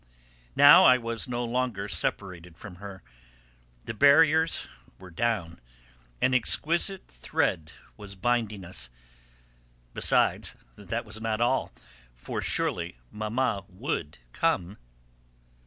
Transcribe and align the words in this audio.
Now 0.55 0.83
I 0.85 0.97
was 0.97 1.27
no 1.27 1.45
longer 1.45 1.87
separated 1.87 2.57
from 2.57 2.77
her; 2.77 3.03
the 3.85 3.93
barriers 3.93 4.67
were 4.97 5.11
down; 5.11 5.59
an 6.19 6.33
exquisite 6.33 7.07
thread 7.07 7.71
was 7.97 8.15
binding 8.15 8.65
us. 8.65 8.89
Besides, 9.93 10.55
that 10.75 11.05
was 11.05 11.21
not 11.21 11.39
all, 11.39 11.71
for 12.15 12.41
surely 12.41 12.97
Mamma 13.11 13.63
would 13.67 14.17
come. 14.33 14.79